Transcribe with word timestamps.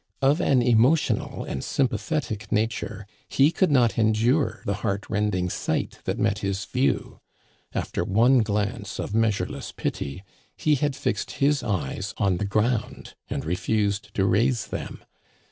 Of 0.19 0.41
an 0.41 0.63
emotional 0.63 1.43
and 1.43 1.63
sympathetic 1.63 2.51
nature, 2.51 3.05
he 3.29 3.51
could 3.51 3.69
not 3.69 3.99
endure 3.99 4.63
the 4.65 4.73
heart 4.81 5.07
rending 5.11 5.47
sight 5.51 5.99
that 6.05 6.17
met 6.17 6.39
his 6.39 6.65
view. 6.65 7.19
After 7.73 8.03
one 8.03 8.39
glance 8.39 8.97
of 8.99 9.13
measureless 9.13 9.71
pity, 9.71 10.23
he 10.57 10.73
had 10.73 10.95
fixed 10.95 11.33
his 11.33 11.61
eyes 11.61 12.15
on 12.17 12.37
the 12.37 12.45
ground 12.45 13.13
and 13.29 13.45
refused 13.45 14.11
to 14.15 14.25
raise 14.25 14.65
them. 14.65 15.03